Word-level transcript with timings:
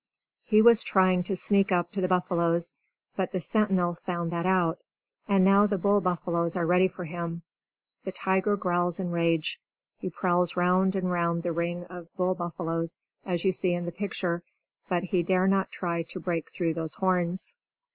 He 0.41 0.63
was 0.63 0.81
trying 0.81 1.21
to 1.25 1.35
sneak 1.35 1.71
up 1.71 1.91
to 1.91 2.01
the 2.01 2.07
buffaloes; 2.07 2.73
but 3.15 3.31
the 3.31 3.39
sentinel 3.39 3.97
found 4.03 4.31
that 4.31 4.47
out. 4.47 4.79
And 5.27 5.45
now 5.45 5.67
the 5.67 5.77
bull 5.77 6.01
buffaloes 6.01 6.55
are 6.55 6.65
ready 6.65 6.87
for 6.87 7.05
him. 7.05 7.43
The 8.03 8.11
tiger 8.11 8.57
growls 8.57 8.99
in 8.99 9.11
rage. 9.11 9.59
He 9.99 10.09
prowls 10.09 10.55
round 10.55 10.95
and 10.95 11.11
round 11.11 11.43
the 11.43 11.51
ring 11.51 11.83
of 11.85 12.11
bull 12.15 12.33
buffaloes, 12.33 12.97
as 13.27 13.45
you 13.45 13.51
see 13.51 13.73
in 13.73 13.85
the 13.85 13.91
picture. 13.91 14.41
But 14.89 15.03
he 15.03 15.21
dare 15.21 15.45
not 15.47 15.69
try 15.69 16.01
to 16.01 16.19
break 16.19 16.51
through 16.51 16.73
those 16.73 16.95
horns. 16.95 17.53